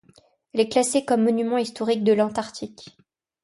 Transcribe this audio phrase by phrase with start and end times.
[0.51, 2.97] Elle est classée comme monument historique de l'Antarctique.